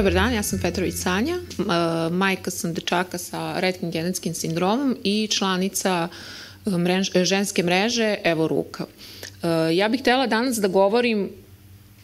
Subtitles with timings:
[0.00, 1.36] Dobar dan, ja sam Petrović Sanja,
[2.10, 6.08] majka sam dečaka sa retkim genetskim sindromom i članica
[6.66, 8.86] mrež, ženske mreže Evo Ruka.
[9.72, 11.28] Ja bih htela danas da govorim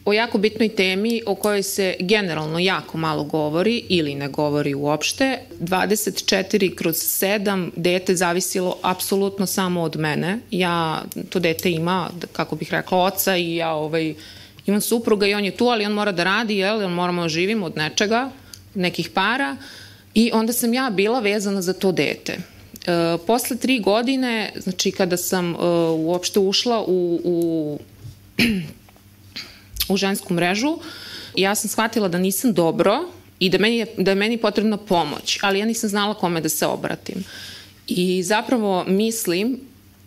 [0.05, 5.39] o jako bitnoj temi o kojoj se generalno jako malo govori ili ne govori uopšte.
[5.59, 10.39] 24 kroz 7 dete zavisilo apsolutno samo od mene.
[10.51, 14.15] Ja, to dete ima, kako bih rekla, oca i ja ovaj,
[14.67, 17.29] imam supruga i on je tu, ali on mora da radi, jel, on moramo da
[17.29, 18.29] živimo od nečega,
[18.73, 19.55] nekih para
[20.13, 22.33] i onda sam ja bila vezana za to dete.
[22.33, 25.57] E, posle tri godine, znači kada sam e,
[25.97, 27.79] uopšte ušla u, u
[29.89, 30.77] u žensku mrežu,
[31.35, 32.99] ja sam shvatila da nisam dobro
[33.39, 36.49] i da, meni je, da je meni potrebna pomoć, ali ja nisam znala kome da
[36.49, 37.23] se obratim.
[37.87, 39.59] I zapravo mislim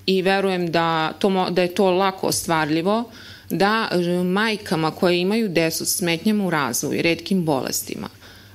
[0.07, 3.11] i verujem da, to, da je to lako ostvarljivo,
[3.51, 8.09] da e, majkama koje imaju desu s smetnjama u razvoju, redkim bolestima,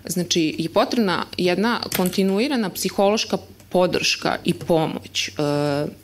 [0.05, 3.37] znači je potrebna jedna kontinuirana psihološka
[3.69, 5.27] podrška i pomoć.
[5.27, 5.31] E,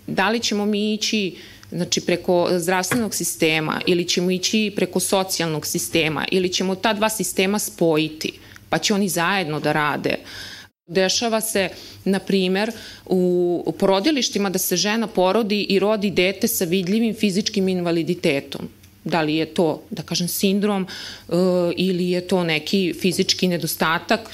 [0.07, 1.35] da li ćemo mi ići
[1.71, 7.59] znači preko zdravstvenog sistema ili ćemo ići preko socijalnog sistema ili ćemo ta dva sistema
[7.59, 8.33] spojiti
[8.69, 10.15] pa će oni zajedno da rade.
[10.87, 11.69] Dešava se,
[12.05, 12.71] na primer,
[13.05, 18.69] u porodilištima da se žena porodi i rodi dete sa vidljivim fizičkim invaliditetom.
[19.03, 20.87] Da li je to, da kažem, sindrom
[21.27, 21.37] uh,
[21.75, 24.29] ili je to neki fizički nedostatak.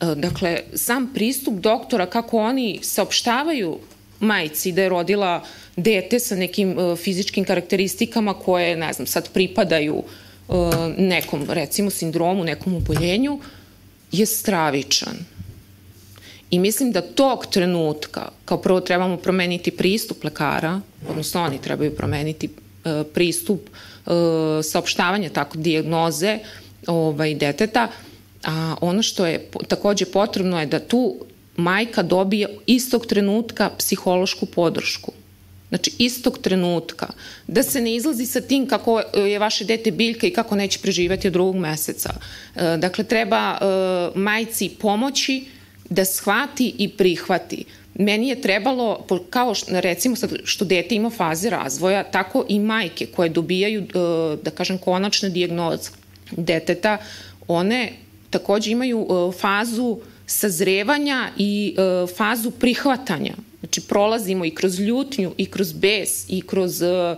[0.00, 3.78] Uh, dakle, sam pristup doktora kako oni saopštavaju
[4.20, 5.44] majci da je rodila
[5.76, 10.02] dete sa nekim uh, fizičkim karakteristikama koje, ne znam, sad pripadaju
[10.98, 13.40] nekom, recimo, sindromu, nekom oboljenju,
[14.12, 15.16] je stravičan.
[16.50, 22.48] I mislim da tog trenutka, kao prvo trebamo promeniti pristup lekara, odnosno oni trebaju promeniti
[23.14, 23.60] pristup
[24.62, 26.38] saopštavanja tako dijagnoze
[26.86, 27.88] ovaj, deteta,
[28.44, 31.16] a ono što je takođe potrebno je da tu
[31.56, 35.12] majka dobije istog trenutka psihološku podršku.
[35.68, 37.06] Znači, istog trenutka.
[37.46, 41.26] Da se ne izlazi sa tim kako je vaše dete biljka i kako neće preživati
[41.26, 42.14] od drugog meseca.
[42.56, 43.64] E, dakle, treba e,
[44.18, 45.44] majci pomoći
[45.90, 47.64] da shvati i prihvati.
[47.98, 53.28] Meni je trebalo, kao recimo sad što dete ima faze razvoja, tako i majke koje
[53.28, 53.86] dobijaju, e,
[54.42, 55.90] da kažem, konačne dijagnoze
[56.30, 56.98] deteta,
[57.48, 57.92] one
[58.30, 59.06] takođe imaju
[59.40, 63.34] fazu uh, sazrevanja i e, fazu prihvatanja.
[63.60, 67.16] Znači, prolazimo i kroz ljutnju, i kroz bes, i kroz, e,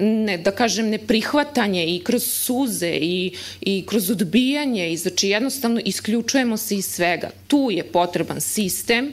[0.00, 6.56] ne, da kažem, neprihvatanje, i kroz suze, i, i kroz odbijanje, i znači jednostavno isključujemo
[6.56, 7.30] se iz svega.
[7.46, 9.12] Tu je potreban sistem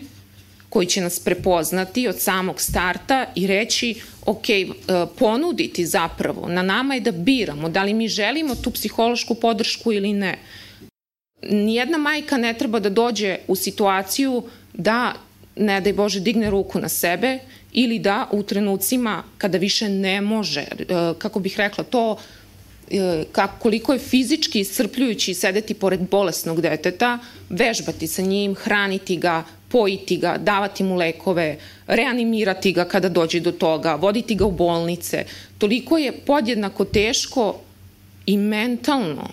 [0.76, 4.66] koji će nas prepoznati od samog starta i reći, ok, e,
[5.18, 10.14] ponuditi zapravo, na nama je da biramo da li mi želimo tu psihološku podršku ili
[10.14, 10.38] ne.
[11.50, 14.44] Nijedna majka ne treba da dođe u situaciju
[14.74, 15.14] da,
[15.56, 17.40] ne daj Bože, digne ruku na sebe
[17.72, 22.18] ili da u trenucima kada više ne može, e, kako bih rekla, to
[22.92, 27.20] e, kako, koliko je fizički iscrpljujući sedeti pored bolesnog deteta,
[27.50, 29.44] vežbati sa njim, hraniti ga,
[29.76, 35.26] pojiti ga, davati mu lekove, reanimirati ga kada dođe do toga, voditi ga u bolnice.
[35.58, 37.60] Toliko je podjednako teško
[38.26, 39.28] i mentalno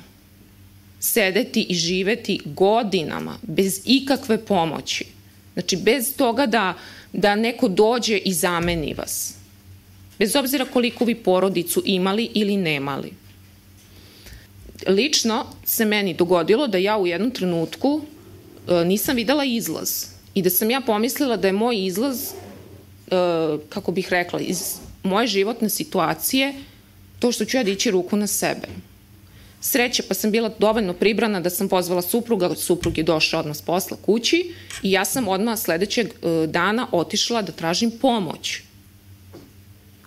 [1.00, 5.04] sedeti i živeti godinama bez ikakve pomoći.
[5.52, 6.74] Znači, bez toga da,
[7.12, 9.34] da neko dođe i zameni vas.
[10.18, 13.12] Bez obzira koliko vi porodicu imali ili nemali.
[14.88, 18.00] Lično se meni dogodilo da ja u jednom trenutku
[18.68, 23.16] e, nisam videla izlaz i da sam ja pomislila da je moj izlaz, e,
[23.68, 26.54] kako bih rekla, iz moje životne situacije
[27.18, 28.68] to što ću ja dići ruku na sebe
[29.64, 33.62] Sreće, pa sam bila dovoljno pribrana da sam pozvala supruga, suprug je došao odmah s
[33.62, 38.60] posla kući i ja sam odmah sledećeg e, dana otišla da tražim pomoć.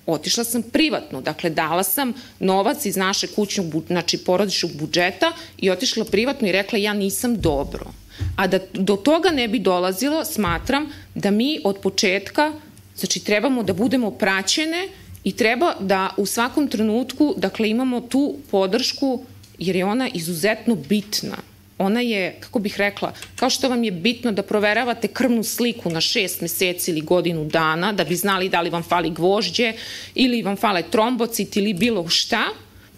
[0.05, 6.05] Otišla sam privatno, dakle dala sam novac iz naše kućnog, znači porodičnog budžeta i otišla
[6.05, 7.85] privatno i rekla ja nisam dobro.
[8.35, 12.53] A da do toga ne bi dolazilo, smatram da mi od početka,
[12.95, 14.87] znači trebamo da budemo praćene
[15.23, 19.23] i treba da u svakom trenutku, dakle imamo tu podršku
[19.59, 21.37] jer je ona izuzetno bitna.
[21.77, 26.01] Ona je, kako bih rekla, kao što vam je bitno da proveravate krvnu sliku na
[26.01, 29.73] šest meseci ili godinu dana, da bi znali da li vam fali gvožđe
[30.15, 32.45] ili vam fale trombocit ili bilo šta,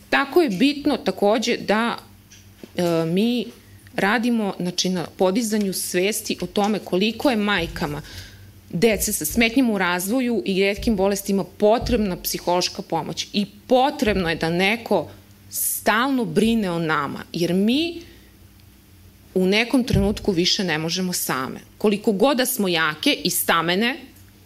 [0.09, 1.97] tako je bitno takođe da
[2.75, 3.45] e, mi
[3.97, 8.01] radimo znači, na podizanju svesti o tome koliko je majkama
[8.69, 14.49] dece sa smetnjama u razvoju i redkim bolestima potrebna psihološka pomoć i potrebno je da
[14.49, 15.09] neko
[15.49, 18.01] stalno brine o nama, jer mi
[19.33, 21.59] u nekom trenutku više ne možemo same.
[21.77, 23.97] Koliko god da smo jake i stamene,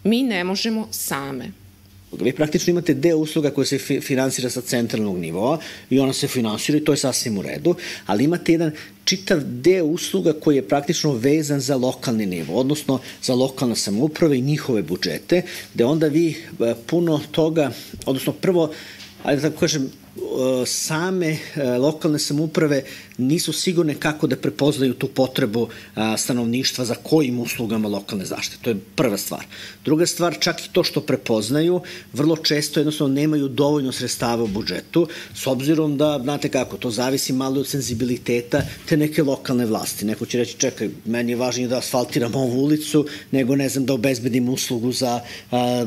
[0.03, 1.60] mi ne možemo same.
[2.19, 5.59] Vi praktično imate deo usluga koja se finansira sa centralnog nivoa
[5.89, 7.75] i ona se finansira i to je sasvim u redu,
[8.05, 8.71] ali imate jedan
[9.03, 14.41] čitav deo usluga koji je praktično vezan za lokalni nivo, odnosno za lokalne samouprave i
[14.41, 15.41] njihove budžete,
[15.73, 17.71] gde onda vi e, puno toga,
[18.05, 18.71] odnosno prvo,
[19.23, 19.91] ajde da tako kažem,
[20.65, 21.37] same e,
[21.77, 22.83] lokalne samouprave
[23.21, 25.67] nisu sigurne kako da prepoznaju tu potrebu
[26.17, 28.63] stanovništva za kojim uslugama lokalne zaštite.
[28.63, 29.45] To je prva stvar.
[29.85, 31.81] Druga stvar, čak i to što prepoznaju,
[32.13, 37.33] vrlo često jednostavno nemaju dovoljno sredstava u budžetu, s obzirom da, znate kako, to zavisi
[37.33, 40.05] malo od senzibiliteta te neke lokalne vlasti.
[40.05, 43.93] Neko će reći, čekaj, meni je važnije da asfaltiram ovu ulicu, nego, ne znam, da
[43.93, 45.19] obezbedim uslugu za
[45.51, 45.85] a,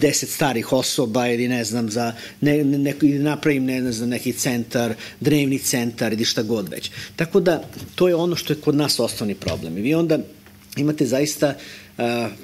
[0.00, 4.94] deset starih osoba ili, ne znam, za ne, ne, ne, napravim, ne znam, neki centar,
[5.20, 6.90] drevni centar ili šta god već.
[7.16, 7.62] Tako da,
[7.94, 9.78] to je ono što je kod nas osnovni problem.
[9.78, 10.18] I vi onda
[10.76, 11.54] imate zaista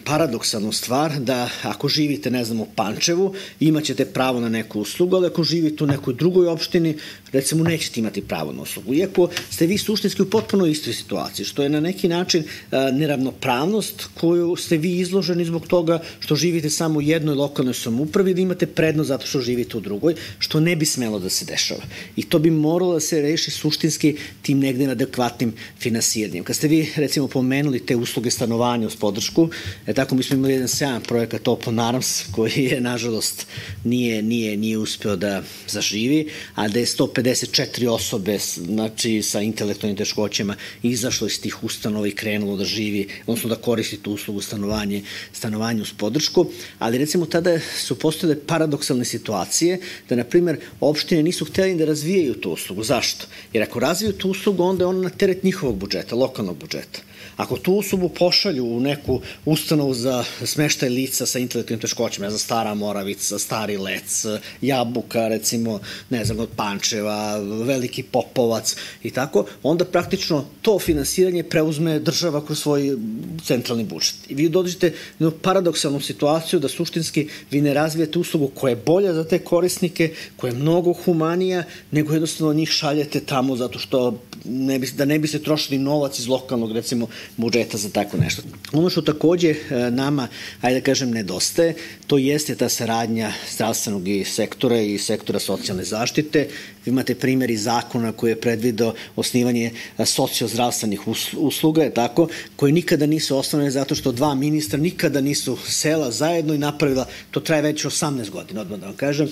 [0.04, 5.26] paradoksalnu stvar da ako živite, ne znam, u Pančevu, imaćete pravo na neku uslugu, ali
[5.26, 6.96] ako živite u nekoj drugoj opštini,
[7.32, 8.94] recimo nećete imati pravo na uslugu.
[8.94, 12.44] Iako ste vi suštinski u potpuno istoj situaciji, što je na neki način
[12.92, 18.40] neravnopravnost koju ste vi izloženi zbog toga što živite samo u jednoj lokalnoj samupravi da
[18.40, 21.82] imate prednost zato što živite u drugoj, što ne bi smelo da se dešava.
[22.16, 26.44] I to bi moralo da se reši suštinski tim negde adekvatnim finansiranjem.
[26.44, 29.45] Kad ste vi, recimo, pomenuli te usluge stanovanja uz podršku,
[29.86, 33.46] E tako mi smo imali jedan sjajan projekat Open Arms koji je nažalost
[33.84, 40.56] nije, nije, nije uspeo da zaživi, a da je 154 osobe znači sa intelektualnim teškoćama
[40.82, 45.02] izašlo iz tih ustanova i krenulo da živi, odnosno da koristi tu uslugu stanovanje,
[45.32, 46.46] stanovanje uz podršku,
[46.78, 52.34] ali recimo tada su postojale paradoksalne situacije da, na primer, opštine nisu hteli da razvijaju
[52.34, 52.84] tu uslugu.
[52.84, 53.26] Zašto?
[53.52, 57.00] Jer ako razviju tu uslugu, onda je ona na teret njihovog budžeta, lokalnog budžeta.
[57.36, 62.74] Ako tu osobu pošalju u neku ustanovu za smeštaj lica sa intelektualnim teškoćama, za Stara
[62.74, 64.24] Moravica, Stari Lec,
[64.62, 65.80] Jabuka, recimo,
[66.10, 72.58] ne znam, od Pančeva, Veliki Popovac i tako, onda praktično to finansiranje preuzme država kroz
[72.58, 72.96] svoj
[73.44, 74.14] centralni budžet.
[74.28, 79.14] I vi dođete u paradoksalnu situaciju da suštinski vi ne razvijete uslugu koja je bolja
[79.14, 84.78] za te korisnike, koja je mnogo humanija, nego jednostavno njih šaljete tamo zato što ne
[84.78, 87.06] bi, da ne bi se trošili novac iz lokalnog, recimo,
[87.36, 88.42] budžeta za tako nešto.
[88.72, 90.28] Ono što takođe e, nama,
[90.60, 91.74] ajde da kažem, nedostaje,
[92.06, 96.48] to jeste ta saradnja zdravstvenog i sektora i sektora socijalne zaštite.
[96.86, 101.00] Imate primjeri zakona koji je predvidao osnivanje e, sociozdravstvenih
[101.36, 106.54] usluga, je tako, koje nikada nisu osnovane zato što dva ministra nikada nisu sela zajedno
[106.54, 109.30] i napravila, to traje već 18 godina, odmah da vam kažem, e,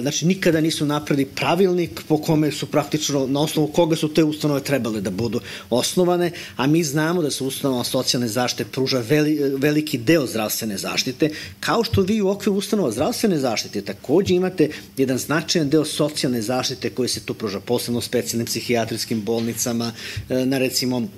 [0.00, 4.60] znači nikada nisu napravili pravilnik po kome su praktično, na osnovu koga su te ustanove
[4.60, 5.40] trebale da budu
[5.70, 11.30] osnovane, a mi znamo da se ustanova socijalne zaštite pruža veli, veliki deo zdravstvene zaštite,
[11.60, 16.69] kao što vi u okviru ustanova zdravstvene zaštite takođe imate jedan značajan deo socijalne zaštite
[16.94, 19.92] koji se tu pruža, posebno u specijalnim psihijatrijskim bolnicama,
[20.28, 21.08] e, na recimo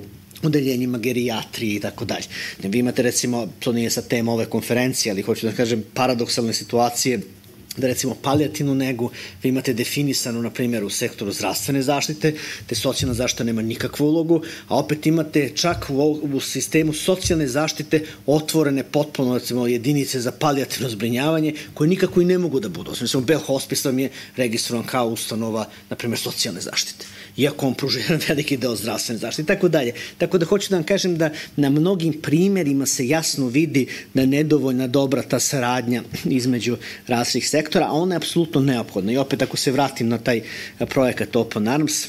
[0.43, 2.25] odeljenjima gerijatrije i tako dalje.
[2.63, 7.21] Vi imate recimo, to nije sa tema ove konferencije, ali hoću da kažem paradoksalne situacije
[7.77, 9.11] da recimo palijativnu negu
[9.43, 12.35] vi imate definisanu na primjer u sektoru zdravstvene zaštite,
[12.67, 18.05] te socijalna zaštita nema nikakvu ulogu, a opet imate čak u, u sistemu socijalne zaštite
[18.27, 22.91] otvorene potpuno recimo jedinice za palijativno zbrinjavanje koje nikako i ne mogu da budu.
[22.91, 28.01] Osim Bell Hospice vam je registrovan kao ustanova na primjer socijalne zaštite iako on pruža
[28.09, 29.93] jedan veliki deo zdravstvene zaštite i tako dalje.
[30.19, 34.87] Tako da hoću da vam kažem da na mnogim primerima se jasno vidi da nedovoljna
[34.87, 39.13] dobra ta saradnja između različitih sektora, a ona je apsolutno neophodna.
[39.13, 40.43] I opet ako se vratim na taj
[40.89, 42.07] projekat Open Arms,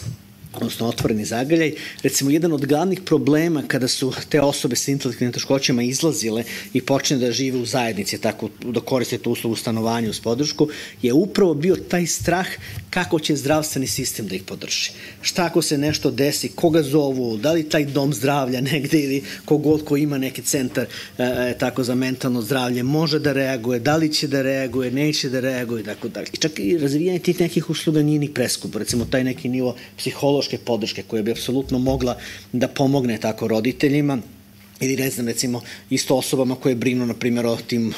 [0.54, 1.74] odnosno otvoreni zagrljaj.
[2.04, 6.44] Recimo, jedan od glavnih problema kada su te osobe sa intelektualnim teškoćama izlazile
[6.74, 10.68] i počne da žive u zajednici, tako da koriste tu uslugu stanovanja uz podršku,
[11.02, 12.48] je upravo bio taj strah
[12.90, 14.92] kako će zdravstveni sistem da ih podrži.
[15.22, 19.86] Šta ako se nešto desi, koga zovu, da li taj dom zdravlja negde ili kogod
[19.86, 20.86] ko ima neki centar
[21.18, 25.30] e, e, tako za mentalno zdravlje može da reaguje, da li će da reaguje, neće
[25.30, 26.28] da reaguje tako dalje.
[26.34, 28.80] I čak i razvijanje tih nekih usluga nije ni preskupo.
[28.80, 29.76] Recimo, taj neki nivo
[30.44, 32.18] psihološke podrške koja bi apsolutno mogla
[32.52, 34.18] da pomogne tako roditeljima
[34.80, 37.94] ili ne znam recimo isto osobama koje brinu na primjer o tim uh,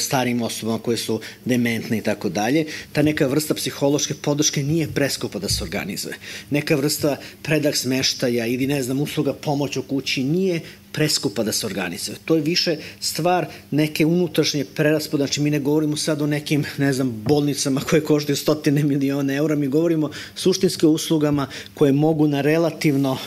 [0.00, 2.66] starim osobama koje su dementne i tako dalje.
[2.92, 6.14] Ta neka vrsta psihološke podrške nije preskupa da se organizuje.
[6.50, 10.60] Neka vrsta predak smeštaja ili ne znam usluga pomoć u kući nije
[10.96, 12.16] preskupa da se organizuje.
[12.24, 16.92] To je više stvar neke unutrašnje preraspode, znači mi ne govorimo sad o nekim, ne
[16.92, 23.12] znam, bolnicama koje koštaju stotine miliona eura, mi govorimo suštinske uslugama koje mogu na relativno
[23.12, 23.18] uh,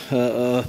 [0.58, 0.64] uh,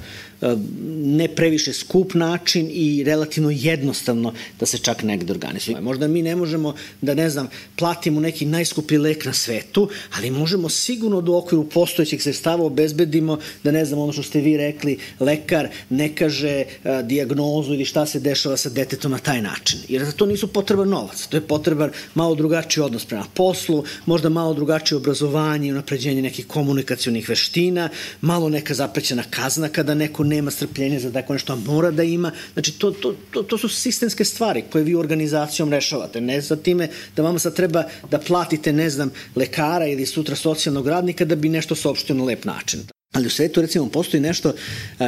[1.03, 5.81] ne previše skup način i relativno jednostavno da se čak negde organizuje.
[5.81, 10.69] Možda mi ne možemo da, ne znam, platimo neki najskuplji lek na svetu, ali možemo
[10.69, 14.97] sigurno da u okviru postojećih sredstava obezbedimo da, ne znam, ono što ste vi rekli,
[15.19, 19.79] lekar ne kaže a, diagnozu ili šta se dešava sa detetom na taj način.
[19.89, 24.29] Jer za to nisu potreban novac, to je potreban malo drugačiji odnos prema poslu, možda
[24.29, 27.89] malo drugačije obrazovanje i napređenje nekih komunikacijonih veština,
[28.21, 32.31] malo neka zaprećena kazna kada neko nema strpljenja za tako nešto, a mora da ima.
[32.53, 36.21] Znači, to, to, to, to su sistemske stvari koje vi organizacijom rešavate.
[36.21, 40.87] Ne za time da vama sad treba da platite, ne znam, lekara ili sutra socijalnog
[40.87, 42.83] radnika da bi nešto saopštio na lep način.
[43.11, 44.53] Ali u svetu recimo postoji nešto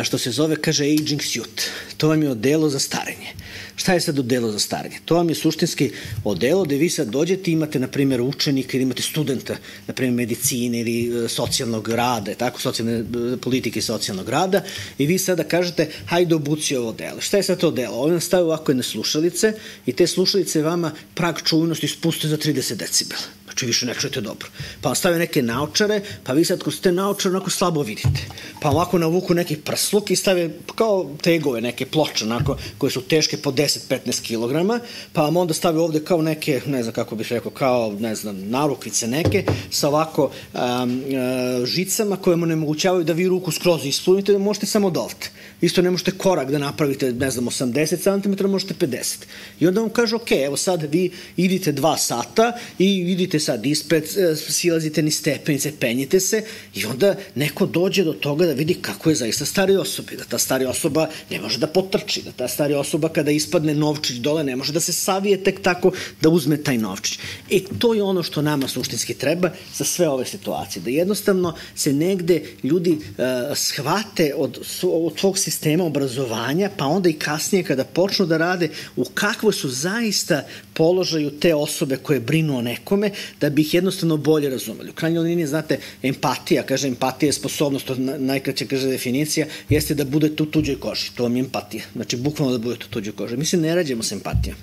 [0.04, 1.70] što se zove, kaže, aging suit.
[1.98, 3.32] To vam je odelo za starenje.
[3.76, 5.00] Šta je sad odelo za starenje?
[5.06, 5.92] To vam je suštinski
[6.24, 9.56] odelo gde vi sad dođete imate, na primjer, učenika ili imate studenta,
[9.88, 14.64] na primjer, medicine ili e, socijalnog rada, tako, socijalne e, politike i socijalnog rada
[14.98, 17.22] i vi sada kažete, hajde obuci ovo odelo.
[17.22, 17.96] Šta je sad to odelo?
[17.96, 19.54] Ovo vam ovako jedne slušalice
[19.86, 23.43] i te slušalice vama prag čujnosti spuste za 30 decibela.
[23.54, 24.48] Znači više ne čujete dobro.
[24.82, 28.26] Pa vam stave neke naočare, pa vi sad kroz te naočare onako slabo vidite.
[28.62, 33.38] Pa ovako navuku neki prsluk i stave kao tegove, neke ploče, onako, koje su teške
[33.38, 34.84] po 10-15 kg,
[35.14, 38.50] pa vam onda stave ovde kao neke, ne znam kako bih rekao, kao, ne znam,
[38.50, 44.32] narukvice neke, sa ovako um, uh, žicama koje mu nemogućavaju da vi ruku skroz ispunite,
[44.32, 45.30] da možete samo dovte.
[45.64, 49.16] Isto ne možete korak da napravite, ne znam, 80 cm, možete 50.
[49.60, 54.04] I onda vam kaže, ok, evo sad vi idite dva sata i idite sad ispred,
[54.04, 56.44] e, silazite ni stepenice, penjite se
[56.76, 60.38] i onda neko dođe do toga da vidi kako je zaista stari osobi, da ta
[60.38, 64.56] stari osoba ne može da potrči, da ta stari osoba kada ispadne novčić dole ne
[64.56, 65.92] može da se savije tek tako
[66.22, 67.20] da uzme taj novčić.
[67.52, 71.94] E, to je ono što nama suštinski treba za sve ove situacije, da jednostavno se
[71.94, 78.26] negde ljudi uh, shvate od, od svog sistema obrazovanja, pa onda i kasnije kada počnu
[78.26, 80.44] da rade u kakvoj su zaista
[80.74, 84.90] položaju te osobe koje brinu o nekome, da bi ih jednostavno bolje razumeli.
[84.90, 90.06] U krajnjoj liniji, znate, empatija, kaže, empatija je sposobnost, to najkraće kaže definicija, jeste da
[90.06, 91.12] budete u tuđoj koži.
[91.16, 91.84] To vam je empatija.
[91.94, 93.38] Znači, bukvalno da budete u tuđoj koži.
[93.38, 94.58] Mi se ne rađemo sa empatijom.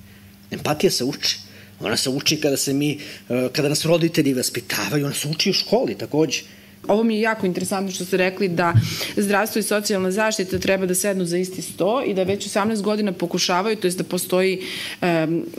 [0.51, 1.39] Empatija se uči.
[1.81, 5.53] Ona se uči kada se mi, eh, kada nas roditelji vaspitavaju, ona se uči u
[5.53, 6.43] školi takođe.
[6.89, 8.75] Ovo mi je jako interesantno što ste rekli da
[9.17, 13.13] zdravstvo i socijalna zaštita treba da sednu za isti sto i da već 18 godina
[13.13, 14.63] pokušavaju, to je da postoji,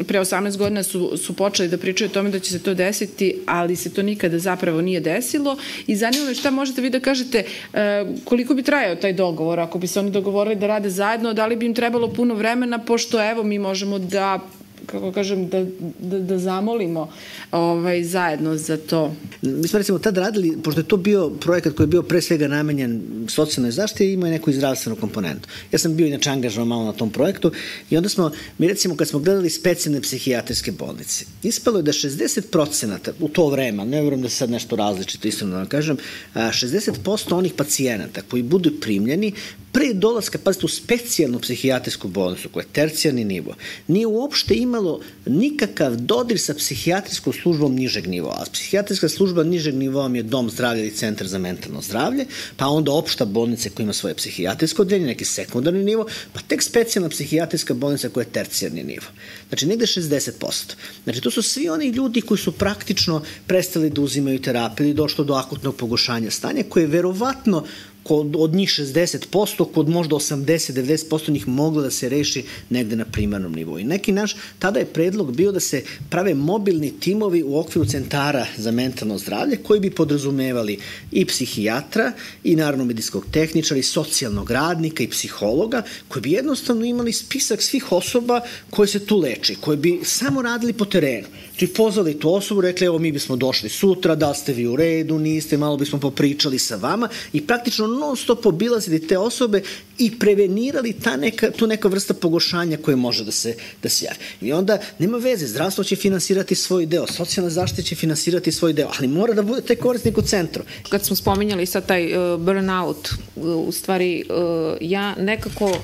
[0.07, 3.35] pre 18 godina su, su počeli da pričaju o tome da će se to desiti,
[3.45, 5.57] ali se to nikada zapravo nije desilo.
[5.87, 7.79] I zanima me šta možete vi da kažete um,
[8.25, 11.55] koliko bi trajao taj dogovor, ako bi se oni dogovorili da rade zajedno, da li
[11.55, 14.39] bi im trebalo puno vremena, pošto evo mi možemo da
[14.85, 15.65] kako kažem, da,
[15.99, 17.09] da, da zamolimo
[17.51, 19.15] ovaj, zajedno za to.
[19.41, 22.47] Mi smo recimo tad radili, pošto je to bio projekat koji je bio pre svega
[22.47, 25.49] namenjen socijalnoj zaštiti i imao je neku izravstvenu komponentu.
[25.71, 27.51] Ja sam bio inače angažovan malo na tom projektu
[27.89, 33.11] i onda smo, mi recimo kad smo gledali specijalne psihijatrijske bolnice, ispalo je da 60%
[33.19, 35.97] u to vreme, ne verujem da se sad nešto različito, iskreno da vam kažem,
[36.35, 39.33] 60% onih pacijenata koji budu primljeni
[39.71, 43.55] pre dolaska, pazite, u specijalnu psihijatrijsku bolnicu, koja je tercijarni nivo,
[43.87, 48.45] nije uopšte imalo nikakav dodir sa psihijatrijskom službom nižeg nivoa.
[48.53, 52.25] Psihijatrijska služba nižeg nivoa je dom zdravlja ili centar za mentalno zdravlje,
[52.57, 57.09] pa onda opšta bolnica koja ima svoje psihijatrijsko odeljenje, neki sekundarni nivo, pa tek specijalna
[57.09, 59.05] psihijatrijska bolnica koja je tercijarni nivo.
[59.49, 60.73] Znači, negde 60%.
[61.03, 65.23] Znači, to su svi oni ljudi koji su praktično prestali da uzimaju terapiju ili došlo
[65.23, 67.65] do akutnog pogošanja stanja, koje je verovatno
[68.03, 73.53] kod, od njih 60%, kod možda 80-90% njih moglo da se reši negde na primarnom
[73.53, 73.79] nivou.
[73.79, 78.45] I neki naš, tada je predlog bio da se prave mobilni timovi u okviru centara
[78.57, 80.79] za mentalno zdravlje koji bi podrazumevali
[81.11, 82.11] i psihijatra
[82.43, 87.91] i naravno medijskog tehničara i socijalnog radnika i psihologa koji bi jednostavno imali spisak svih
[87.91, 91.27] osoba koje se tu leče, koji bi samo radili po terenu.
[91.61, 95.19] Znači pozvali tu osobu, rekli evo mi bismo došli sutra, da ste vi u redu,
[95.19, 99.61] niste, malo bismo popričali sa vama i praktično non stop obilazili te osobe
[99.97, 104.17] i prevenirali ta neka, tu neka vrsta pogošanja koje može da se, da se javi.
[104.41, 108.89] I onda nema veze, zdravstvo će finansirati svoj deo, socijalna zaštita će finansirati svoj deo,
[108.97, 110.63] ali mora da bude taj korisnik u centru.
[110.89, 115.77] Kad smo spominjali sad taj uh, burnout, uh, u stvari uh, ja nekako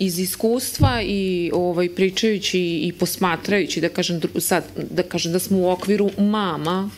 [0.00, 5.70] iz iskustva i ovaj pričajući i posmatrajući da kažem sad da kažem da smo u
[5.70, 6.90] okviru mama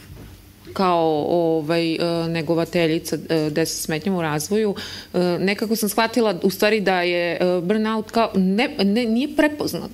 [0.72, 4.74] kao ovaj, e, negovateljica e, desa smetnjama u razvoju,
[5.14, 9.90] e, nekako sam shvatila u stvari da je burnout kao, ne, ne, nije prepoznat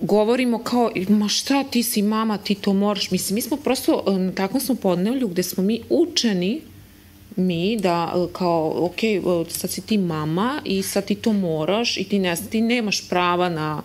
[0.00, 3.10] govorimo kao, ma šta ti si mama, ti to moraš.
[3.10, 6.60] Mislim, mi smo prosto na takvom smo podnevlju gde smo mi učeni
[7.36, 8.98] mi da kao, ok,
[9.48, 13.48] sad si ti mama i sad ti to moraš i ti, ne, ti nemaš prava
[13.48, 13.82] na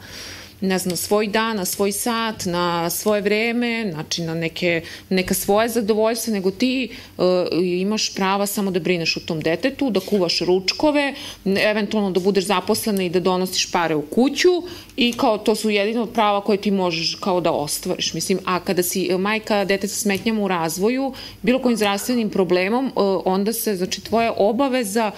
[0.61, 5.69] ne znam, svoj dan, na svoj sat, na svoje vreme, znači na neke, neka svoje
[5.69, 7.25] zadovoljstva, nego ti uh,
[7.63, 11.13] imaš prava samo da brineš o tom detetu, da kuvaš ručkove,
[11.45, 14.63] eventualno da budeš zaposlena i da donosiš pare u kuću
[14.97, 18.13] i kao to su jedino prava koje ti možeš kao da ostvariš.
[18.13, 23.21] Mislim, a kada si majka deteta sa smetnjama u razvoju, bilo kojim zdravstvenim problemom, uh,
[23.25, 25.11] onda se, znači, tvoja obaveza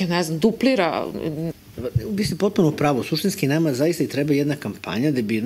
[0.00, 1.04] ja ne znam, duplira
[2.10, 3.04] Vi ste potpuno pravo.
[3.04, 5.42] Suštinski nama zaista i treba jedna kampanja da bi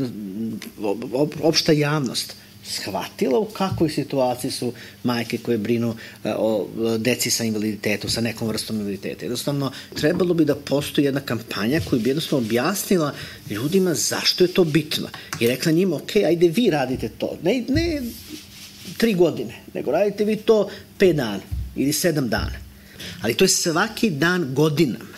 [1.43, 4.73] opšta javnost shvatila u kakvoj situaciji su
[5.05, 5.95] majke koje brinu
[6.25, 6.69] e, o
[6.99, 9.25] deci sa invaliditetom, sa nekom vrstom invaliditeta.
[9.25, 13.15] Jednostavno, trebalo bi da postoji jedna kampanja koja bi jednostavno objasnila
[13.51, 15.09] ljudima zašto je to bitno.
[15.41, 17.39] I rekla njima, ok, ajde vi radite to.
[17.43, 18.03] Ne, ne
[18.97, 21.41] tri godine, nego radite vi to pet dana
[21.77, 22.69] ili sedam dana.
[23.23, 25.18] Ali to je svaki dan godinama.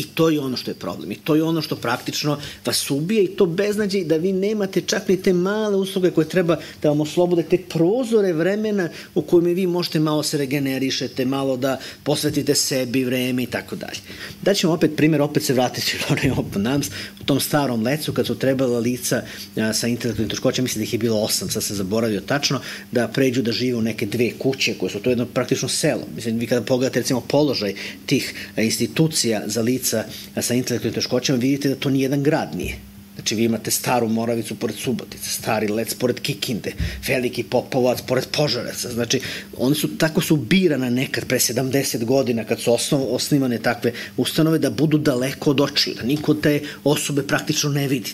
[0.00, 1.12] I to je ono što je problem.
[1.12, 5.08] I to je ono što praktično vas ubije i to beznađe da vi nemate čak
[5.08, 9.66] ni te male usluge koje treba da vam oslobode te prozore vremena u kojima vi
[9.66, 14.00] možete malo se regenerišete, malo da posvetite sebi vreme i tako dalje.
[14.42, 16.88] Daćemo opet primjer, opet se vratiti na onaj open arms,
[17.20, 19.22] u tom starom lecu kad su trebala lica
[19.56, 22.60] a, sa intelektualnim teškoćama, mislim da ih je bilo osam, sad sam zaboravio tačno,
[22.92, 26.02] da pređu da žive u neke dve kuće koje su to jedno praktično selo.
[26.14, 27.74] Mislim, vi kada pogledate recimo položaj
[28.06, 32.76] tih institucija za lica lica sa intelektualnim teškoćama, vidite da to nijedan grad nije.
[33.14, 36.72] Znači vi imate staru Moravicu pored Subotice, stari Lec pored Kikinde,
[37.08, 38.88] veliki Popovac pored Požareca.
[38.92, 39.20] Znači
[39.56, 44.58] oni su tako su birana nekad pre 70 godina kad su osnov, osnivane takve ustanove
[44.58, 48.10] da budu daleko od očiju, da niko te osobe praktično ne vidi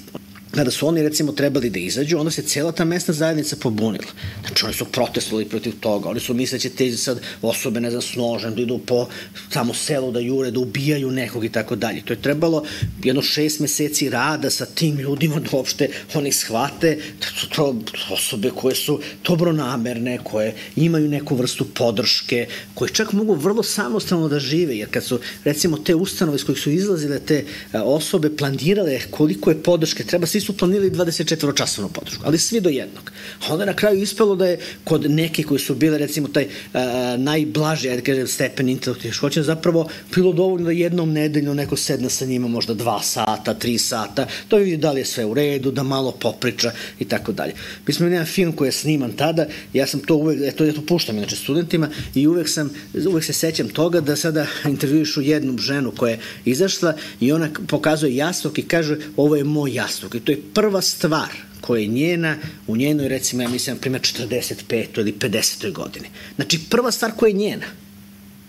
[0.56, 4.10] kada su oni recimo trebali da izađu, onda se cela ta mesna zajednica pobunila.
[4.46, 8.62] Znači oni su protestovali protiv toga, oni su misleći te sad osobe, ne znam, da
[8.62, 9.08] idu po
[9.50, 12.02] samo selu da jure, da ubijaju nekog i tako dalje.
[12.04, 12.64] To je trebalo
[13.04, 17.76] jedno šest meseci rada sa tim ljudima da uopšte oni shvate da su to
[18.10, 24.38] osobe koje su dobronamerne, koje imaju neku vrstu podrške, koje čak mogu vrlo samostalno da
[24.38, 29.50] žive, jer kad su recimo te ustanove iz kojih su izlazile te osobe planirale koliko
[29.50, 33.12] je podrške, treba svi su planirali 24-časovnu podršku, ali svi do jednog.
[33.48, 36.80] A onda na kraju ispalo da je kod neke koji su bile recimo taj uh,
[37.18, 42.24] najblaži, ajde kažem, stepen intelektualnih škoća, zapravo bilo dovoljno da jednom nedeljno neko sedne sa
[42.24, 45.82] njima možda dva sata, tri sata, to vidi da li je sve u redu, da
[45.82, 47.54] malo popriča i tako dalje.
[47.86, 50.72] Mi smo imali jedan film koji je sniman tada, ja sam to uvek, to, ja
[50.72, 52.70] to puštam inače studentima i uvek sam,
[53.08, 58.16] uvek se sećam toga da sada intervjuišu jednu ženu koja je izašla i ona pokazuje
[58.16, 61.28] jastuk i kaže ovo je moj jastuk i to je prva stvar
[61.60, 62.36] koja je njena,
[62.66, 64.86] u njenoj recimo, ja mislim, na primjer, 45.
[64.98, 65.72] ili 50.
[65.72, 66.08] godine.
[66.36, 67.66] Znači, prva stvar koja je njena,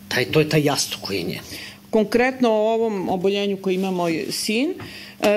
[0.07, 1.39] taj, to je taj jastuk koji je njen.
[1.89, 4.73] Konkretno o ovom oboljenju koji ima moj sin, e,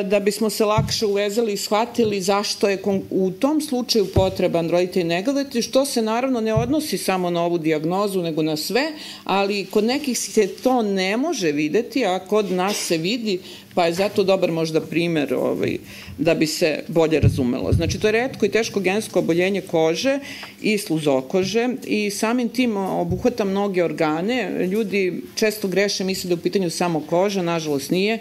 [0.04, 2.78] da bismo se lakše uvezali i shvatili zašto je
[3.10, 8.22] u tom slučaju potreban roditelj negovati, što se naravno ne odnosi samo na ovu diagnozu,
[8.22, 8.92] nego na sve,
[9.24, 13.38] ali kod nekih se to ne može videti, a kod nas se vidi
[13.74, 15.76] pa je zato dobar možda primer ovaj,
[16.18, 17.72] da bi se bolje razumelo.
[17.72, 20.18] Znači, to je redko i teško gensko oboljenje kože
[20.62, 24.66] i sluzokože i samim tim obuhvata mnoge organe.
[24.66, 28.18] Ljudi često greše, misle da je u pitanju samo koža, nažalost nije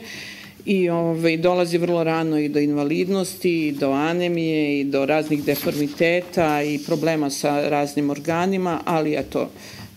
[0.65, 6.63] i ovaj, dolazi vrlo rano i do invalidnosti, i do anemije, i do raznih deformiteta
[6.63, 9.49] i problema sa raznim organima, ali eto,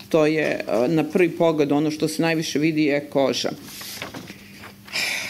[0.09, 3.49] to je na prvi pogled ono što se najviše vidi je koža.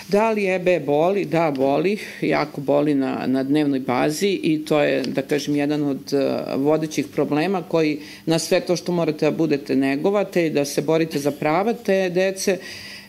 [0.08, 1.26] Da li EB boli?
[1.26, 6.14] Da, boli, jako boli na, na dnevnoj bazi i to je, da kažem, jedan od
[6.14, 10.82] uh, vodećih problema koji na sve to što morate da budete negovate i da se
[10.82, 12.58] borite za prava te dece,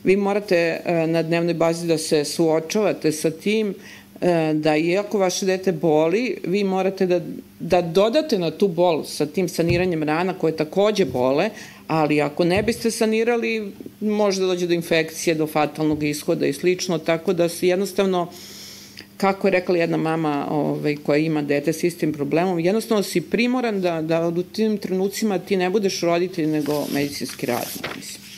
[0.04, 5.46] vi morate uh, na dnevnoj bazi da se suočavate sa tim uh, da iako vaše
[5.46, 7.20] dete boli, vi morate da,
[7.60, 11.50] da dodate na tu bol sa tim saniranjem rana koje takođe bole,
[11.86, 16.98] ali ako ne biste sanirali, može da dođe do infekcije, do fatalnog ishoda i slično,
[16.98, 18.28] tako da se jednostavno
[19.16, 23.80] kako je rekla jedna mama ovaj, koja ima dete s istim problemom, jednostavno si primoran
[23.80, 27.93] da, da u tim trenucima ti ne budeš roditelj nego medicinski radnik.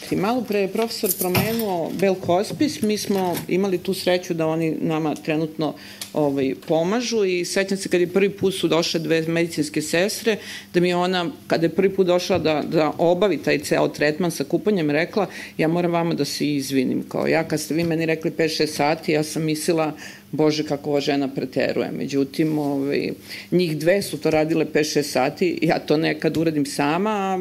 [0.06, 0.18] Mislim.
[0.18, 4.76] I malo pre je profesor promenuo Bel Hospice, mi smo imali tu sreću da oni
[4.80, 5.74] nama trenutno
[6.12, 10.36] ovaj, pomažu i sećam se kad je prvi put su došle dve medicinske sestre,
[10.74, 14.44] da mi ona, kada je prvi put došla da, da obavi taj ceo tretman sa
[14.44, 15.26] kupanjem, rekla,
[15.58, 19.12] ja moram vama da se izvinim, kao ja kad ste vi meni rekli 5-6 sati,
[19.12, 19.92] ja sam mislila,
[20.32, 21.90] bože kako ova žena preteruje.
[21.92, 23.10] Međutim, ovaj,
[23.50, 27.38] njih dve su to radile 5-6 sati, ja to nekad uradim sama, a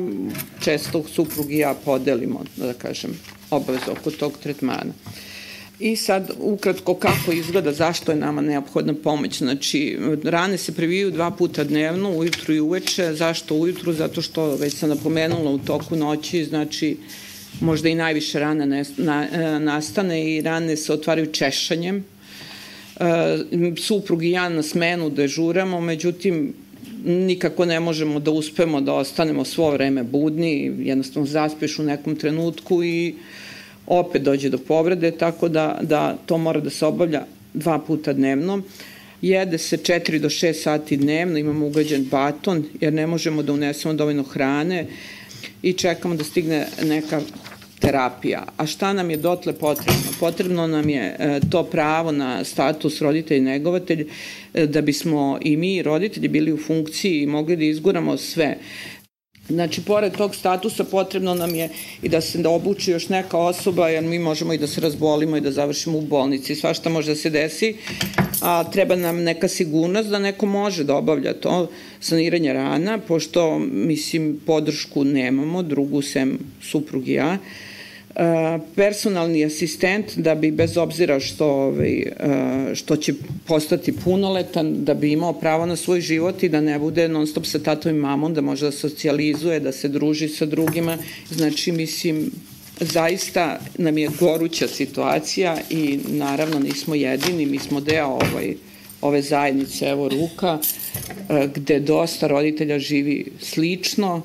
[0.64, 3.20] često suprug i ja podelimo, da kažem,
[3.52, 4.94] obavezu oko tog tretmana.
[5.80, 9.38] I sad, ukratko, kako izgleda, zašto je nama neophodna pomoć.
[9.38, 13.14] Znači, rane se previju dva puta dnevno, ujutru i uveče.
[13.14, 13.94] Zašto ujutru?
[13.94, 16.98] Zato što, već sam napomenula, u toku noći, znači,
[17.62, 19.28] možda i najviše rana ne, na,
[19.60, 22.04] nastane i rane se otvaraju češanjem.
[23.00, 26.54] E, suprug i ja na smenu dežuramo, međutim,
[27.06, 32.84] nikako ne možemo da uspemo da ostanemo svo vreme budni, jednostavno zaspeš u nekom trenutku
[32.84, 33.16] i
[33.88, 38.62] opet dođe do povrede, tako da, da to mora da se obavlja dva puta dnevno.
[39.22, 43.94] Jede se 4 do 6 sati dnevno, imamo ugađen baton, jer ne možemo da unesemo
[43.94, 44.88] dovoljno hrane
[45.62, 47.22] i čekamo da stigne neka
[47.80, 48.44] terapija.
[48.58, 50.02] A šta nam je dotle potrebno?
[50.20, 54.08] Potrebno nam je e, to pravo na status roditelj i negovatelj
[54.54, 58.58] e, da bismo i mi roditelji bili u funkciji i mogli da izguramo sve.
[59.50, 61.70] Znači, pored tog statusa potrebno nam je
[62.02, 65.38] i da se da obuči još neka osoba, jer mi možemo i da se razbolimo
[65.38, 67.76] i da završimo u bolnici, svašta može da se desi,
[68.42, 74.40] a treba nam neka sigurnost da neko može da obavlja to saniranje rana, pošto, mislim,
[74.46, 77.38] podršku nemamo, drugu sem suprug i ja,
[78.76, 82.04] personalni asistent da bi bez obzira što, ovaj,
[82.74, 83.14] što će
[83.48, 87.46] postati punoletan, da bi imao pravo na svoj život i da ne bude non stop
[87.46, 90.98] sa tatom i mamom, da može da socijalizuje, da se druži sa drugima.
[91.30, 92.32] Znači, mislim,
[92.80, 98.56] zaista nam je goruća situacija i naravno nismo jedini, mi smo deo ovaj,
[99.02, 100.60] ove zajednice, evo ruka,
[101.56, 104.22] gde dosta roditelja živi slično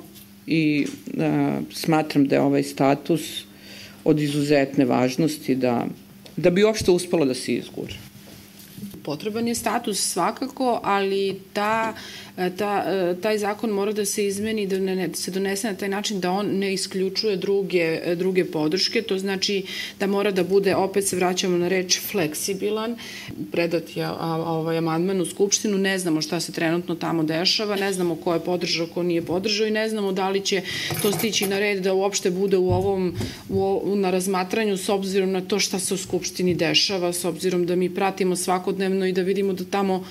[0.46, 0.86] i
[1.18, 3.49] a, smatram da je ovaj status
[4.04, 5.86] od izuzetne važnosti da,
[6.36, 7.94] da bi uopšte uspelo da se izgure.
[9.02, 11.94] Potreban je status svakako, ali ta
[12.48, 15.88] ta, e, taj zakon mora da se izmeni, da ne, da se donese na taj
[15.88, 19.62] način da on ne isključuje druge, e, druge podrške, to znači
[20.00, 22.96] da mora da bude, opet se vraćamo na reč, fleksibilan,
[23.52, 28.16] predat je ovaj amandman u Skupštinu, ne znamo šta se trenutno tamo dešava, ne znamo
[28.16, 30.62] ko je podržao, ko nije podržao i ne znamo da li će
[31.02, 33.14] to stići na red da uopšte bude u ovom,
[33.48, 37.76] u, na razmatranju s obzirom na to šta se u Skupštini dešava, s obzirom da
[37.76, 40.04] mi pratimo svakodnevno i da vidimo da tamo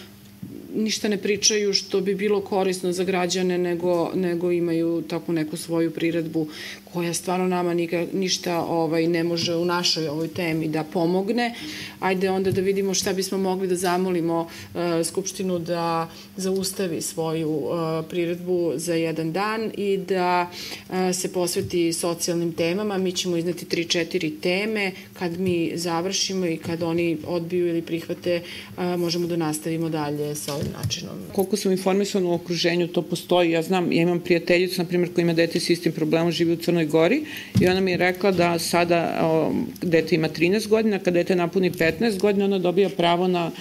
[0.75, 5.91] ništa ne pričaju što bi bilo korisno za građane, nego, nego imaju takvu neku svoju
[5.91, 6.47] priredbu
[6.93, 11.55] koja stvarno nama nika, ništa ovaj, ne može u našoj ovoj temi da pomogne.
[11.99, 17.71] Ajde onda da vidimo šta bismo mogli da zamolimo uh, Skupštinu da zaustavi svoju uh,
[18.09, 22.97] priredbu za jedan dan i da uh, se posveti socijalnim temama.
[22.97, 24.91] Mi ćemo izneti 3-4 teme.
[25.13, 28.41] Kad mi završimo i kad oni odbiju ili prihvate,
[28.77, 31.15] uh, možemo da nastavimo dalje sa ovim načinom.
[31.33, 33.51] Koliko sam informisana u okruženju, to postoji.
[33.51, 36.57] Ja znam, ja imam prijateljicu, na primjer, koja ima dete s istim problemom, živi u
[36.57, 37.23] Crnoj Gori
[37.61, 41.71] i ona mi je rekla da sada o, dete ima 13 godina, kada dete napuni
[41.71, 43.51] 15 godina, ona dobija pravo na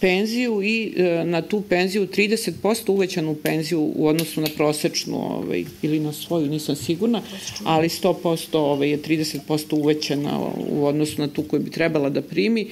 [0.00, 6.00] penziju i e, na tu penziju 30% uvećanu penziju u odnosu na prosečnu ovaj, ili
[6.00, 7.22] na svoju, nisam sigurna,
[7.64, 10.40] ali 100% ovaj, je 30% uvećana
[10.70, 12.66] u odnosu na tu koju bi trebala da primi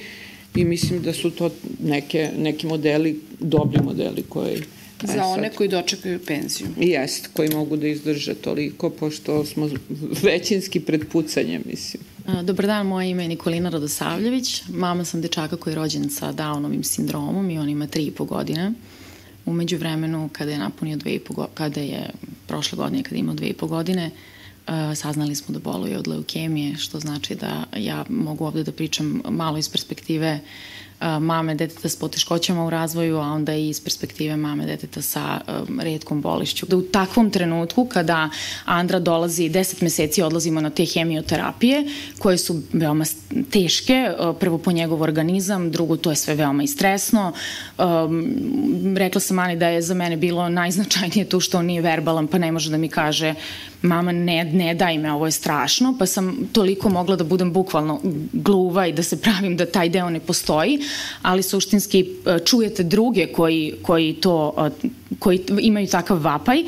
[0.57, 1.49] i mislim da su to
[1.83, 4.63] neke, neki modeli, dobri modeli koji
[5.03, 6.67] Za e, one koji dočekaju penziju.
[6.77, 9.69] Jest, koji mogu da izdrže toliko, pošto smo
[10.23, 12.03] većinski pred pucanjem, mislim.
[12.43, 14.63] Dobar dan, moje ime je Nikolina Radosavljević.
[14.69, 18.73] Mama sam dečaka koji je rođen sa Downovim sindromom i on ima 3,5 godine.
[19.45, 22.09] Umeđu vremenu, kada je napunio 2,5 kada je
[22.47, 24.11] prošle godine, kada je imao 2,5 godine,
[24.95, 29.57] saznali smo da boluje od leukemije, što znači da ja mogu ovde da pričam malo
[29.57, 30.39] iz perspektive
[30.99, 35.41] mame deteta s poteškoćama u razvoju, a onda i iz perspektive mame deteta sa
[35.79, 36.65] redkom bolešću.
[36.65, 38.29] Da u takvom trenutku kada
[38.65, 41.83] Andra dolazi, 10 meseci odlazimo na te hemioterapije,
[42.19, 43.05] koje su veoma
[43.51, 47.33] teške, prvo po njegov organizam, drugo to je sve veoma i stresno.
[47.77, 52.27] Um, rekla sam Ani da je za mene bilo najznačajnije to što on nije verbalan,
[52.27, 53.33] pa ne može da mi kaže
[53.81, 57.99] mama ne, ne daj me, ovo je strašno, pa sam toliko mogla da budem bukvalno
[58.33, 60.79] gluva i da se pravim da taj deo ne postoji,
[61.21, 64.87] ali suštinski e, čujete druge koji, koji to e,
[65.19, 66.63] koji imaju takav vapaj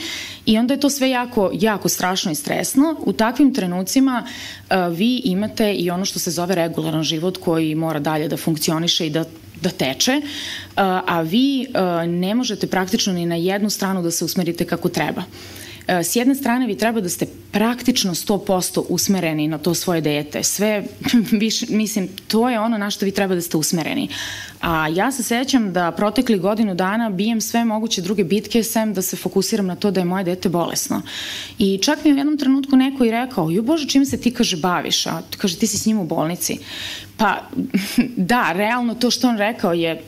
[0.45, 2.95] i onda je to sve jako, jako strašno i stresno.
[3.05, 7.99] U takvim trenucima uh, vi imate i ono što se zove regularan život koji mora
[7.99, 9.25] dalje da funkcioniše i da
[9.61, 10.21] da teče,
[10.75, 11.67] a vi
[12.07, 15.21] ne možete praktično ni na jednu stranu da se usmerite kako treba.
[15.21, 20.43] E, s jedne strane vi treba da ste praktično 100% usmereni na to svoje dete.
[20.43, 20.83] Sve,
[21.41, 24.09] više, mislim, to je ono na što vi treba da ste usmereni.
[24.61, 29.01] A ja se sećam da protekli godinu dana bijem sve moguće druge bitke sem da
[29.01, 31.01] se fokusiram na to da je moje dete bolesno.
[31.57, 34.33] I čak mi je u jednom trenutku neko i rekao, ju Bože, čim se ti,
[34.33, 35.05] kaže, baviš?
[35.07, 36.57] A kaže, ti si s njim u bolnici.
[37.17, 37.41] Pa,
[38.33, 40.01] da, realno to što on rekao je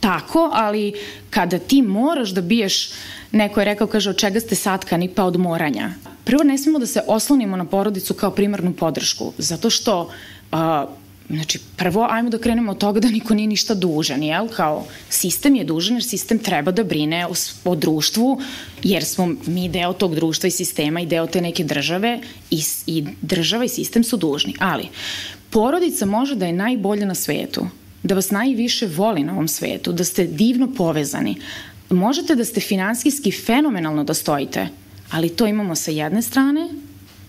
[0.00, 0.92] tako, ali
[1.30, 2.90] kada ti moraš da biješ
[3.32, 5.08] Neko je rekao, kaže, od čega ste satkani?
[5.08, 5.90] Pa od moranja.
[6.24, 10.10] Prvo, ne smemo da se oslonimo na porodicu kao primarnu podršku, zato što
[10.52, 10.86] a,
[11.30, 14.48] Znači, prvo, ajmo da krenemo od toga da niko nije ništa dužan, jel?
[14.48, 17.32] Kao, sistem je dužan jer sistem treba da brine o,
[17.64, 18.40] o društvu,
[18.82, 23.04] jer smo mi deo tog društva i sistema i deo te neke države i, i
[23.22, 24.54] država i sistem su dužni.
[24.58, 24.88] Ali,
[25.50, 27.66] porodica može da je najbolja na svetu,
[28.02, 31.36] da vas najviše voli na ovom svetu, da ste divno povezani,
[31.90, 34.68] možete da ste finanskijski fenomenalno da stojite,
[35.10, 36.68] ali to imamo sa jedne strane,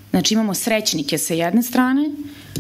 [0.10, 2.10] znači imamo srećnike sa jedne strane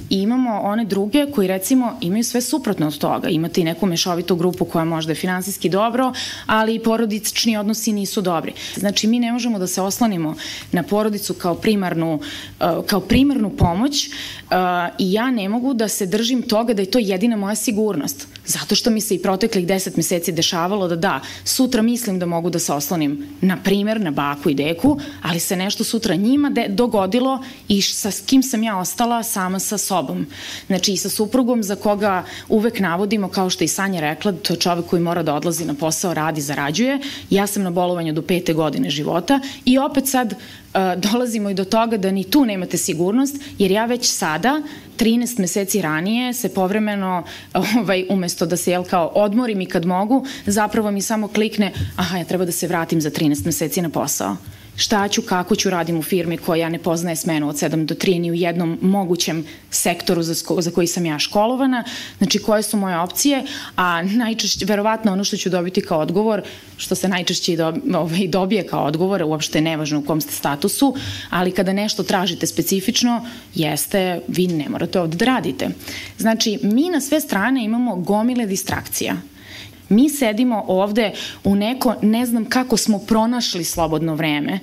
[0.10, 3.30] i imamo one druge koji recimo imaju sve suprotno od toga.
[3.30, 6.14] Imate i neku mešovitu grupu koja možda je finansijski dobro,
[6.46, 8.54] ali i porodični odnosi nisu dobri.
[8.76, 10.36] Znači mi ne možemo da se oslonimo
[10.72, 12.14] na porodicu kao primarnu,
[12.60, 14.54] uh, kao primarnu pomoć uh,
[15.00, 18.28] i ja ne mogu da se držim toga da je to jedina moja sigurnost.
[18.50, 22.50] Zato što mi se i proteklih deset meseci dešavalo da da, sutra mislim da mogu
[22.50, 26.66] da se oslonim na primer na baku i deku, ali se nešto sutra njima de
[26.68, 30.26] dogodilo i sa kim sam ja ostala sama sa sobom.
[30.68, 34.60] Znači i sa suprugom za koga uvek navodimo, kao što i Sanja rekla, to je
[34.60, 37.00] čovek koji mora da odlazi na posao, radi, zarađuje.
[37.30, 40.34] Ja sam na bolovanju do pete godine života i opet sad
[40.98, 44.62] dolazimo i do toga da ni tu nemate sigurnost, jer ja već sada
[44.98, 50.26] 13 meseci ranije se povremeno ovaj, umesto da se jel kao odmorim i kad mogu,
[50.46, 54.38] zapravo mi samo klikne aha, ja treba da se vratim za 13 meseci na posao
[54.80, 58.20] šta ću, kako ću radim u firmi koja ne poznaje smenu od 7 do 3
[58.20, 61.84] ni u jednom mogućem sektoru za, za koji sam ja školovana,
[62.18, 63.44] znači koje su moje opcije,
[63.76, 66.42] a najčešće, verovatno ono što ću dobiti kao odgovor,
[66.78, 70.96] što se najčešće i do, ovaj, dobije kao odgovor, uopšte nevažno u kom ste statusu,
[71.30, 75.70] ali kada nešto tražite specifično, jeste, vi ne morate ovde da radite.
[76.18, 79.16] Znači, mi na sve strane imamo gomile distrakcija.
[79.90, 81.12] Mi sedimo ovde
[81.44, 84.60] u neko, ne znam kako smo pronašli slobodno vreme,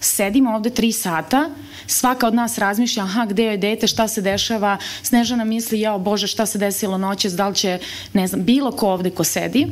[0.00, 1.50] sedimo ovde tri sata,
[1.86, 6.26] svaka od nas razmišlja, aha, gde je dete, šta se dešava, Snežana misli, jao Bože,
[6.26, 7.78] šta se desilo noćes, da li će,
[8.12, 9.66] ne znam, bilo ko ovde ko sedi,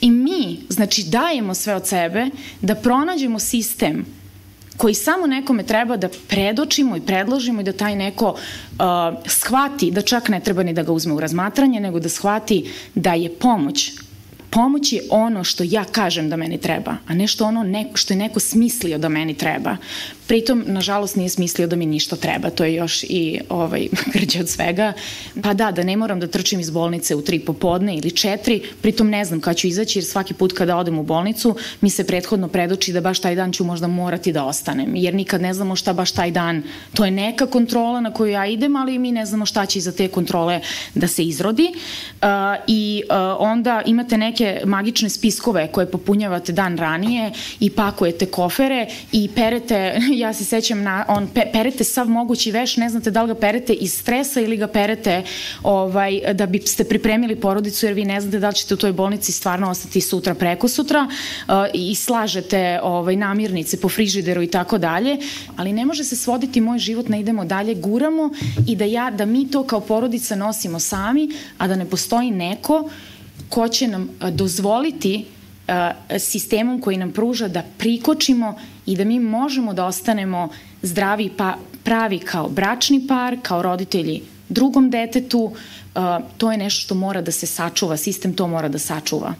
[0.00, 2.26] i mi, znači, dajemo sve od sebe
[2.60, 4.06] da pronađemo sistem
[4.76, 8.78] koji samo nekome treba da predočimo i predložimo i da taj neko uh,
[9.26, 13.14] shvati da čak ne treba ni da ga uzme u razmatranje, nego da shvati da
[13.14, 13.92] je pomoć
[14.52, 18.12] pomoć je ono što ja kažem da meni treba, a ne što, ono neko, što
[18.12, 19.76] je neko smislio da meni treba.
[20.26, 24.48] Pritom, nažalost, nije smislio da mi ništa treba, to je još i ovaj, grđe od
[24.48, 24.92] svega.
[25.42, 29.10] Pa da, da ne moram da trčim iz bolnice u tri popodne ili četiri, pritom
[29.10, 32.48] ne znam kada ću izaći, jer svaki put kada odem u bolnicu, mi se prethodno
[32.48, 35.92] predoči da baš taj dan ću možda morati da ostanem, jer nikad ne znamo šta
[35.92, 36.62] baš taj dan,
[36.94, 39.92] to je neka kontrola na koju ja idem, ali mi ne znamo šta će iza
[39.92, 40.60] te kontrole
[40.94, 41.72] da se izrodi.
[41.72, 42.28] Uh,
[42.66, 49.28] I uh, onda imate neke magične spiskove koje popunjavate dan ranije i pakujete kofere i
[49.34, 53.28] perete ja se sećam na, on pe, perete sav mogući veš, ne znate da li
[53.28, 55.22] ga perete iz stresa ili ga perete
[55.62, 58.92] ovaj, da bi ste pripremili porodicu jer vi ne znate da li ćete u toj
[58.92, 64.78] bolnici stvarno ostati sutra preko sutra uh, i slažete ovaj, namirnice po frižideru i tako
[64.78, 65.18] dalje,
[65.56, 68.30] ali ne može se svoditi moj život na idemo dalje, guramo
[68.66, 71.28] i da, ja, da mi to kao porodica nosimo sami,
[71.58, 72.90] a da ne postoji neko
[73.52, 75.24] ko će nam dozvoliti
[76.18, 78.54] sistemom koji nam pruža da prikočimo
[78.86, 80.48] i da mi možemo da ostanemo
[80.82, 85.52] zdravi pa pravi kao bračni par, kao roditelji drugom detetu,
[86.38, 89.34] to je nešto što mora da se sačuva, sistem to mora da sačuva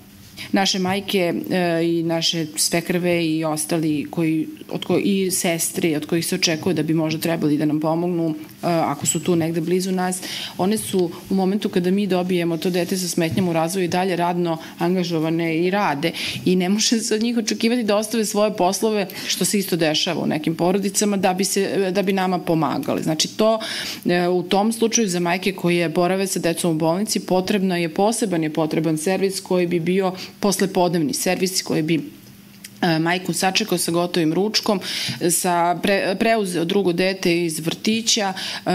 [0.53, 6.27] naše majke e, i naše svekrve i ostali koji, od koji, i sestre od kojih
[6.27, 9.93] se očekuje da bi možda trebali da nam pomognu e, ako su tu negde blizu
[9.93, 10.21] nas,
[10.59, 14.17] one su u momentu kada mi dobijemo to dete sa smetnjama u razvoju i dalje
[14.17, 16.13] radno angažovane i rade
[16.45, 20.23] i ne može se od njih očekivati da ostave svoje poslove, što se isto dešava
[20.23, 23.03] u nekim porodicama, da bi, se, da bi nama pomagali.
[23.03, 23.61] Znači to
[24.05, 28.43] e, u tom slučaju za majke koje borave sa decom u bolnici potrebno je poseban
[28.43, 32.01] je potreban servis koji bi bio poslepodnevni servis koji bi
[33.01, 34.81] majku sačekao sa gotovim ručkom,
[35.31, 38.71] sa pre, preuzeo drugo dete iz vrtića, e,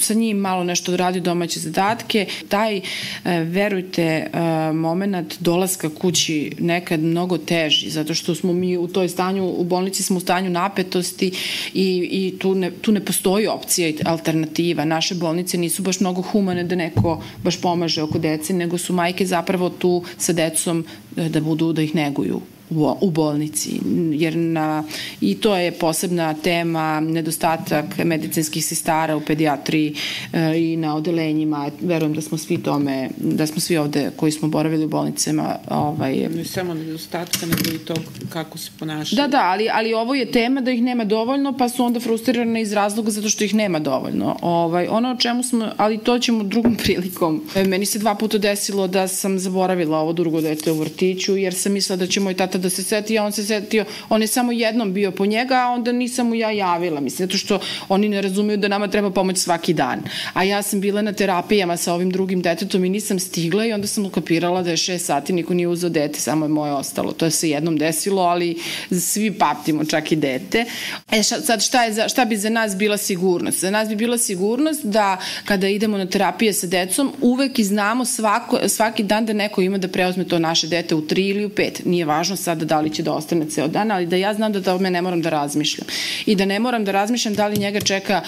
[0.00, 2.26] sa njim malo nešto radi domaće zadatke.
[2.48, 2.82] Taj, e,
[3.24, 4.26] verujte,
[4.74, 10.02] moment dolaska kući nekad mnogo teži, zato što smo mi u toj stanju, u bolnici
[10.02, 11.32] smo u stanju napetosti
[11.74, 14.84] i, i tu, ne, tu ne postoji opcija i alternativa.
[14.84, 19.26] Naše bolnice nisu baš mnogo humane da neko baš pomaže oko dece, nego su majke
[19.26, 20.84] zapravo tu sa decom
[21.16, 22.40] da budu, da ih neguju
[22.76, 23.80] u, u bolnici,
[24.12, 24.84] jer na,
[25.20, 29.94] i to je posebna tema, nedostatak medicinskih sestara u pedijatriji
[30.32, 31.70] e, i na odelenjima.
[31.80, 35.56] Verujem da smo svi tome, da smo svi ovde koji smo boravili u bolnicama.
[35.70, 37.94] Ovaj, ne samo nedostatka, nego i to
[38.28, 39.16] kako se ponašaju.
[39.16, 42.62] Da, da, ali, ali ovo je tema da ih nema dovoljno, pa su onda frustrirane
[42.62, 44.36] iz razloga zato što ih nema dovoljno.
[44.42, 47.42] Ovaj, ono o čemu smo, ali to ćemo drugom prilikom.
[47.54, 51.54] E, meni se dva puta desilo da sam zaboravila ovo drugo dete u vrtiću, jer
[51.54, 54.26] sam mislila da će moj tata da se seti, a on se setio, on je
[54.26, 58.08] samo jednom bio po njega, a onda nisam mu ja javila, mislim, zato što oni
[58.08, 60.02] ne razumeju da nama treba pomoć svaki dan.
[60.32, 63.86] A ja sam bila na terapijama sa ovim drugim detetom i nisam stigla i onda
[63.86, 67.12] sam ukapirala da je šest sati, niko nije uzao dete, samo je moje ostalo.
[67.12, 68.58] To je se jednom desilo, ali
[68.90, 70.64] svi paptimo, čak i dete.
[71.10, 73.60] E sad šta, je za, šta bi za nas bila sigurnost?
[73.60, 78.04] Za nas bi bila sigurnost da kada idemo na terapije sa decom, uvek i znamo
[78.04, 81.48] svako, svaki dan da neko ima da preuzme to naše dete u tri ili u
[81.48, 81.82] pet.
[81.84, 84.62] Nije važno sad da li će da ostane ceo dan, ali da ja znam da
[84.62, 85.86] tome ne moram da razmišljam.
[86.26, 88.22] I da ne moram da razmišljam da li njega čeka,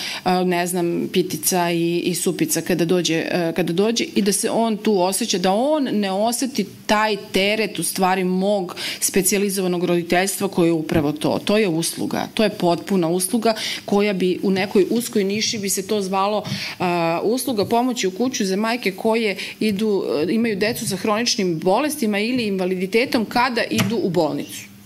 [0.45, 3.25] ne znam, pitica i, i supica kada dođe,
[3.57, 7.83] kada dođe i da se on tu osjeća, da on ne oseti taj teret u
[7.83, 11.39] stvari mog specializovanog roditeljstva koje je upravo to.
[11.45, 15.87] To je usluga, to je potpuna usluga koja bi u nekoj uskoj niši bi se
[15.87, 16.45] to zvalo
[17.23, 23.25] usluga pomoći u kuću za majke koje idu, imaju decu sa hroničnim bolestima ili invaliditetom
[23.25, 24.77] kada idu u bolnicu bolnicu.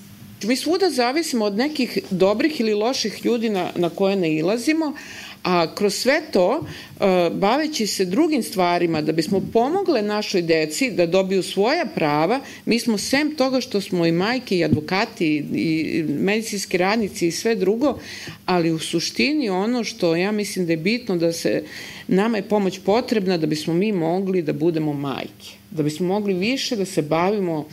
[0.42, 4.94] Mi svuda zavisimo od nekih dobrih ili loših ljudi na, na koje ne ilazimo,
[5.42, 11.06] a kroz sve to, uh, baveći se drugim stvarima, da bismo pomogle našoj deci da
[11.06, 16.76] dobiju svoja prava, mi smo sem toga što smo i majke i advokati i medicinski
[16.76, 17.98] radnici i sve drugo,
[18.46, 21.62] ali u suštini ono što ja mislim da je bitno da se,
[22.08, 26.76] nama je pomoć potrebna da bismo mi mogli da budemo majke, da bismo mogli više
[26.76, 27.66] da se bavimo uh,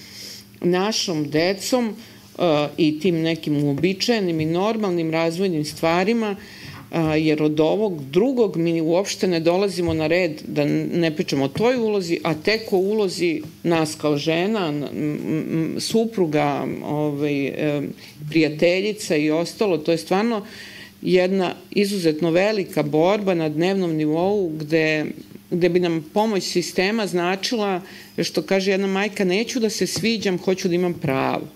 [0.62, 2.44] našom decom uh,
[2.78, 9.28] i tim nekim uobičajenim i normalnim razvojnim stvarima, uh, jer od ovog drugog mi uopšte
[9.28, 13.96] ne dolazimo na red da ne pričamo o toj ulozi, a tek o ulozi nas
[13.96, 14.74] kao žena,
[15.80, 17.54] supruga, ovaj,
[18.30, 20.42] prijateljica i ostalo, to je stvarno
[21.02, 25.06] jedna izuzetno velika borba na dnevnom nivou gde
[25.52, 27.82] gde bi nam pomoć sistema značila,
[28.24, 31.48] što kaže jedna majka, neću da se sviđam, hoću da imam pravo.